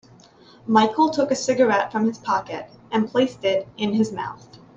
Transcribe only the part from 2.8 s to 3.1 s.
and